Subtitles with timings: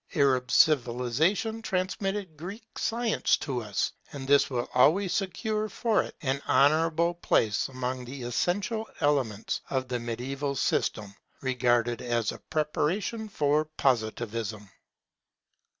[0.15, 6.41] Arab civilization transmitted Greek science to us: and this will always secure for it an
[6.49, 13.65] honourable place among the essential elements of the mediaeval system, regarded as a preparation for
[13.77, 14.67] Positivism.